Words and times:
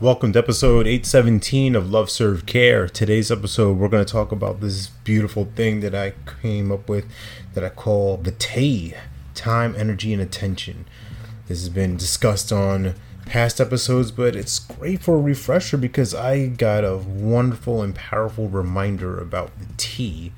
Welcome 0.00 0.32
to 0.32 0.38
episode 0.38 0.86
817 0.86 1.76
of 1.76 1.90
Love 1.90 2.08
Serve 2.08 2.46
Care. 2.46 2.88
Today's 2.88 3.30
episode, 3.30 3.76
we're 3.76 3.90
going 3.90 4.02
to 4.02 4.10
talk 4.10 4.32
about 4.32 4.62
this 4.62 4.86
beautiful 4.86 5.44
thing 5.54 5.80
that 5.80 5.94
I 5.94 6.14
came 6.40 6.72
up 6.72 6.88
with 6.88 7.04
that 7.52 7.62
I 7.62 7.68
call 7.68 8.16
the 8.16 8.30
T 8.30 8.94
time, 9.34 9.74
energy, 9.76 10.14
and 10.14 10.22
attention. 10.22 10.86
This 11.48 11.58
has 11.58 11.68
been 11.68 11.98
discussed 11.98 12.50
on 12.50 12.94
past 13.26 13.60
episodes, 13.60 14.10
but 14.10 14.34
it's 14.34 14.58
great 14.58 15.02
for 15.02 15.16
a 15.16 15.20
refresher 15.20 15.76
because 15.76 16.14
I 16.14 16.46
got 16.46 16.82
a 16.82 16.96
wonderful 16.96 17.82
and 17.82 17.94
powerful 17.94 18.48
reminder 18.48 19.18
about 19.18 19.50
the 19.58 19.66
T 19.76 20.32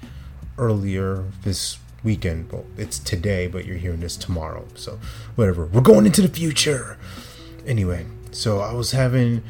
earlier 0.58 1.26
this 1.44 1.78
weekend. 2.02 2.50
Well, 2.50 2.66
it's 2.76 2.98
today, 2.98 3.46
but 3.46 3.64
you're 3.64 3.76
hearing 3.76 4.00
this 4.00 4.16
tomorrow. 4.16 4.66
So, 4.74 4.98
whatever. 5.36 5.66
We're 5.66 5.82
going 5.82 6.04
into 6.04 6.20
the 6.20 6.26
future. 6.26 6.98
Anyway, 7.64 8.06
so 8.32 8.60
I 8.60 8.72
was 8.72 8.92
having 8.92 9.42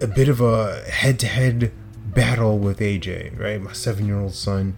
a 0.00 0.06
bit 0.06 0.28
of 0.28 0.40
a 0.40 0.82
head 0.90 1.18
to 1.20 1.26
head 1.26 1.72
battle 2.06 2.58
with 2.58 2.78
AJ, 2.80 3.38
right? 3.38 3.60
My 3.60 3.72
seven 3.72 4.06
year 4.06 4.18
old 4.18 4.34
son. 4.34 4.76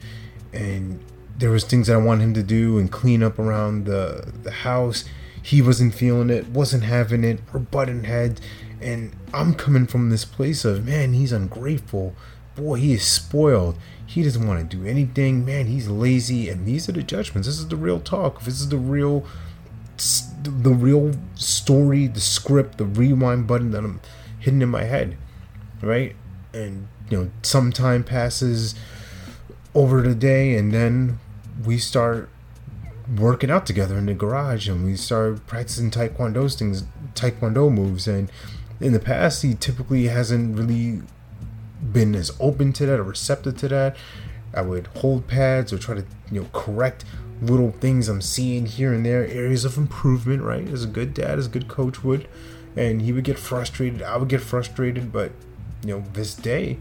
And 0.52 1.00
there 1.36 1.50
was 1.50 1.64
things 1.64 1.86
that 1.86 1.94
I 1.94 1.98
wanted 1.98 2.24
him 2.24 2.34
to 2.34 2.42
do 2.42 2.78
and 2.78 2.90
clean 2.90 3.22
up 3.22 3.38
around 3.38 3.84
the 3.84 4.32
the 4.42 4.50
house. 4.50 5.04
He 5.42 5.62
wasn't 5.62 5.94
feeling 5.94 6.30
it, 6.30 6.48
wasn't 6.48 6.84
having 6.84 7.24
it. 7.24 7.40
We're 7.52 7.60
butting 7.60 8.04
heads. 8.04 8.40
And 8.80 9.12
I'm 9.32 9.54
coming 9.54 9.86
from 9.86 10.10
this 10.10 10.24
place 10.24 10.64
of, 10.64 10.86
man, 10.86 11.12
he's 11.12 11.32
ungrateful. 11.32 12.14
Boy, 12.54 12.76
he 12.76 12.92
is 12.92 13.04
spoiled. 13.04 13.76
He 14.04 14.22
doesn't 14.22 14.46
want 14.46 14.68
to 14.70 14.76
do 14.76 14.86
anything. 14.86 15.44
Man, 15.44 15.66
he's 15.66 15.88
lazy. 15.88 16.48
And 16.48 16.66
these 16.66 16.88
are 16.88 16.92
the 16.92 17.02
judgments. 17.02 17.46
This 17.46 17.58
is 17.58 17.68
the 17.68 17.76
real 17.76 18.00
talk. 18.00 18.42
This 18.42 18.60
is 18.60 18.68
the 18.68 18.78
real 18.78 19.24
the 20.48 20.70
real 20.70 21.14
story, 21.34 22.06
the 22.06 22.20
script, 22.20 22.78
the 22.78 22.84
rewind 22.84 23.46
button 23.46 23.70
that 23.72 23.84
I'm 23.84 24.00
hidden 24.38 24.62
in 24.62 24.68
my 24.68 24.84
head, 24.84 25.16
right? 25.82 26.14
And 26.52 26.88
you 27.10 27.18
know, 27.18 27.30
some 27.42 27.72
time 27.72 28.04
passes 28.04 28.74
over 29.74 30.02
the 30.02 30.14
day, 30.14 30.56
and 30.56 30.72
then 30.72 31.18
we 31.64 31.78
start 31.78 32.28
working 33.16 33.50
out 33.50 33.66
together 33.66 33.96
in 33.96 34.06
the 34.06 34.14
garage, 34.14 34.68
and 34.68 34.84
we 34.84 34.96
start 34.96 35.46
practicing 35.46 35.90
taekwondo 35.90 36.56
things, 36.56 36.84
taekwondo 37.14 37.72
moves. 37.72 38.06
And 38.06 38.30
in 38.80 38.92
the 38.92 39.00
past, 39.00 39.42
he 39.42 39.54
typically 39.54 40.08
hasn't 40.08 40.58
really 40.58 41.02
been 41.92 42.14
as 42.14 42.36
open 42.40 42.72
to 42.74 42.86
that 42.86 42.98
or 42.98 43.04
receptive 43.04 43.56
to 43.58 43.68
that. 43.68 43.96
I 44.54 44.62
would 44.62 44.86
hold 44.88 45.26
pads 45.26 45.72
or 45.72 45.78
try 45.78 45.94
to 45.94 46.04
you 46.30 46.42
know 46.42 46.48
correct 46.52 47.04
little 47.40 47.72
things 47.72 48.08
I'm 48.08 48.22
seeing 48.22 48.66
here 48.66 48.92
and 48.92 49.04
there, 49.04 49.26
areas 49.26 49.64
of 49.64 49.76
improvement, 49.76 50.42
right? 50.42 50.68
As 50.68 50.84
a 50.84 50.88
good 50.88 51.14
dad, 51.14 51.38
as 51.38 51.46
a 51.46 51.50
good 51.50 51.68
coach 51.68 52.02
would. 52.02 52.28
And 52.76 53.02
he 53.02 53.12
would 53.12 53.24
get 53.24 53.38
frustrated. 53.38 54.02
I 54.02 54.16
would 54.16 54.28
get 54.28 54.40
frustrated, 54.40 55.12
but 55.12 55.32
you 55.84 55.90
know, 55.90 56.04
this 56.12 56.34
day 56.34 56.78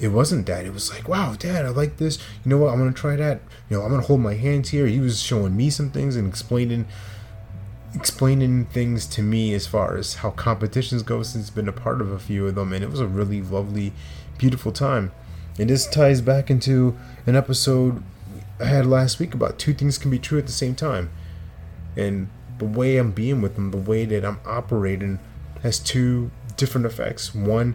it 0.00 0.08
wasn't 0.08 0.46
that. 0.46 0.64
It 0.64 0.72
was 0.72 0.90
like, 0.90 1.08
wow, 1.08 1.34
dad, 1.38 1.64
I 1.64 1.68
like 1.68 1.98
this. 1.98 2.18
You 2.44 2.50
know 2.50 2.58
what? 2.58 2.72
I'm 2.72 2.78
gonna 2.78 2.92
try 2.92 3.16
that. 3.16 3.40
You 3.70 3.78
know, 3.78 3.84
I'm 3.84 3.90
gonna 3.90 4.02
hold 4.02 4.20
my 4.20 4.34
hands 4.34 4.70
here. 4.70 4.86
He 4.86 5.00
was 5.00 5.20
showing 5.20 5.56
me 5.56 5.70
some 5.70 5.90
things 5.90 6.16
and 6.16 6.28
explaining 6.28 6.86
explaining 7.94 8.64
things 8.66 9.06
to 9.06 9.22
me 9.22 9.52
as 9.52 9.66
far 9.66 9.96
as 9.96 10.14
how 10.14 10.30
competitions 10.30 11.02
go 11.02 11.22
since 11.22 11.50
been 11.50 11.68
a 11.68 11.72
part 11.72 12.00
of 12.00 12.10
a 12.10 12.18
few 12.18 12.46
of 12.46 12.54
them 12.54 12.72
and 12.72 12.82
it 12.82 12.90
was 12.90 13.00
a 13.00 13.06
really 13.06 13.42
lovely 13.42 13.92
beautiful 14.38 14.72
time 14.72 15.12
and 15.58 15.68
this 15.68 15.86
ties 15.86 16.22
back 16.22 16.50
into 16.50 16.96
an 17.26 17.36
episode 17.36 18.02
I 18.62 18.66
had 18.66 18.86
last 18.86 19.18
week 19.18 19.34
about 19.34 19.58
two 19.58 19.74
things 19.74 19.98
can 19.98 20.10
be 20.10 20.20
true 20.20 20.38
at 20.38 20.46
the 20.46 20.52
same 20.52 20.76
time. 20.76 21.10
And 21.96 22.28
the 22.58 22.64
way 22.64 22.96
I'm 22.96 23.10
being 23.10 23.42
with 23.42 23.58
him, 23.58 23.72
the 23.72 23.76
way 23.76 24.04
that 24.04 24.24
I'm 24.24 24.38
operating, 24.46 25.18
has 25.62 25.78
two 25.80 26.30
different 26.56 26.86
effects. 26.86 27.34
One, 27.34 27.74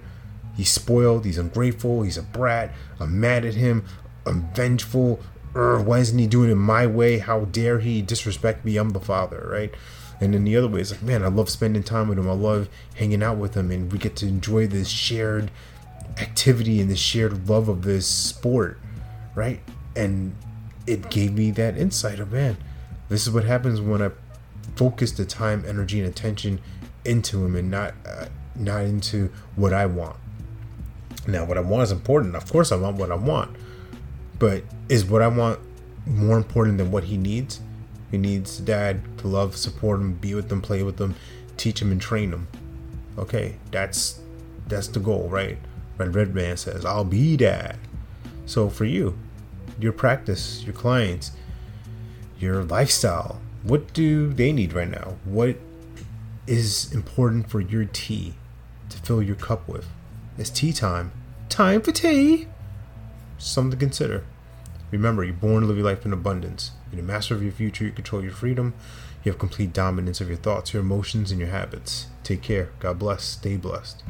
he's 0.56 0.72
spoiled, 0.72 1.26
he's 1.26 1.38
ungrateful, 1.38 2.04
he's 2.04 2.18
a 2.18 2.24
brat, 2.24 2.74
I'm 3.00 3.20
mad 3.20 3.44
at 3.44 3.56
him, 3.56 3.86
I'm 4.26 4.50
vengeful. 4.54 5.20
Ugh, 5.56 5.86
why 5.86 6.00
isn't 6.00 6.18
he 6.18 6.28
doing 6.28 6.50
it 6.50 6.56
my 6.56 6.88
way? 6.88 7.20
How 7.20 7.42
dare 7.46 7.80
he 7.80 8.02
disrespect 8.02 8.64
me? 8.64 8.78
I'm 8.78 8.92
the 8.92 9.00
father, 9.00 9.48
right? 9.52 9.74
And 10.22 10.34
then 10.34 10.46
the 10.46 10.56
other 10.56 10.68
way 10.68 10.82
is 10.82 10.92
like, 10.92 11.04
man, 11.04 11.24
I 11.24 11.28
love 11.28 11.50
spending 11.50 11.84
time 11.84 12.08
with 12.08 12.18
him. 12.18 12.30
I 12.30 12.34
love 12.34 12.70
hanging 12.96 13.24
out 13.24 13.38
with 13.38 13.56
him, 13.56 13.72
and 13.72 13.92
we 13.92 13.98
get 13.98 14.16
to 14.18 14.28
enjoy 14.28 14.68
this 14.68 14.88
shared 14.88 15.52
activity 16.18 16.80
and 16.80 16.90
the 16.90 16.96
shared 16.96 17.50
love 17.50 17.68
of 17.68 17.84
this 17.84 18.08
sport, 18.08 18.80
right? 19.36 19.60
And 19.96 20.36
it 20.88 21.10
gave 21.10 21.34
me 21.34 21.52
that 21.52 21.78
insight 21.78 22.20
of 22.20 22.32
man, 22.32 22.58
this 23.10 23.28
is 23.28 23.34
what 23.34 23.44
happens 23.44 23.80
when 23.80 24.02
I 24.02 24.12
focus 24.76 25.12
the 25.12 25.26
time, 25.26 25.64
energy, 25.68 26.00
and 26.00 26.08
attention 26.08 26.60
into 27.06 27.46
him 27.46 27.56
and 27.56 27.70
not 27.70 27.94
uh, 28.06 28.26
not 28.56 28.84
into 28.84 29.32
what 29.56 29.74
I 29.74 29.86
want. 29.86 30.18
Now, 31.28 31.46
what 31.46 31.58
I 31.58 31.62
want 31.62 31.84
is 31.84 31.92
important. 31.92 32.36
Of 32.36 32.50
course, 32.52 32.72
I 32.72 32.76
want 32.76 32.98
what 32.98 33.12
I 33.12 33.16
want, 33.16 33.56
but 34.40 34.64
is 34.90 35.06
what 35.06 35.22
I 35.22 35.28
want 35.28 35.60
more 36.06 36.38
important 36.38 36.78
than 36.78 36.92
what 36.92 37.06
he 37.06 37.18
needs? 37.18 37.60
He 38.12 38.18
needs 38.18 38.60
dad 38.60 39.02
to 39.20 39.28
love, 39.28 39.58
support 39.58 40.00
him, 40.00 40.14
be 40.14 40.34
with 40.34 40.50
him, 40.50 40.62
play 40.62 40.82
with 40.82 41.00
him, 41.00 41.16
teach 41.58 41.82
him, 41.82 41.92
and 41.92 42.02
train 42.02 42.32
him. 42.32 42.48
Okay, 43.18 43.56
that's 43.72 44.22
that's 44.68 44.88
the 44.88 45.00
goal, 45.00 45.28
right? 45.30 45.58
Red 45.98 46.16
Redman 46.16 46.58
says, 46.58 46.86
"I'll 46.86 47.04
be 47.04 47.36
dad." 47.36 47.78
So 48.46 48.70
for 48.70 48.86
you, 48.86 49.18
your 49.80 49.92
practice, 49.92 50.64
your 50.64 50.74
clients, 50.74 51.32
your 52.40 52.64
lifestyle. 52.64 53.42
What 53.64 53.94
do 53.94 54.34
they 54.34 54.52
need 54.52 54.74
right 54.74 54.90
now? 54.90 55.16
What 55.26 55.58
is 56.46 56.94
important 56.94 57.50
for 57.50 57.60
your 57.60 57.86
tea 57.86 58.36
to 58.90 58.98
fill 59.00 59.22
your 59.22 59.36
cup 59.36 59.68
with? 59.68 59.88
It's 60.38 60.50
tea 60.50 60.74
time. 60.74 61.12
Time 61.50 61.82
for 61.82 61.92
tea. 61.92 62.48
Something 63.38 63.72
to 63.72 63.78
consider. 63.78 64.24
Remember, 64.92 65.24
you're 65.24 65.34
born 65.34 65.62
to 65.62 65.68
live 65.68 65.78
your 65.78 65.86
life 65.86 66.06
in 66.06 66.14
abundance. 66.14 66.72
You're 66.92 67.02
the 67.02 67.08
master 67.08 67.36
of 67.36 67.44
your 67.44 67.52
future. 67.52 67.86
You 67.86 67.92
control 67.92 68.24
your 68.24 68.32
freedom. 68.32 68.74
You 69.24 69.32
have 69.32 69.40
complete 69.40 69.74
dominance 69.74 70.22
of 70.22 70.30
your 70.30 70.38
thoughts, 70.38 70.74
your 70.74 70.82
emotions, 70.82 71.32
and 71.32 71.40
your 71.40 71.50
habits. 71.50 72.08
Take 72.24 72.42
care. 72.42 72.70
God 72.80 73.00
bless. 73.00 73.24
Stay 73.24 73.58
blessed. 73.58 74.04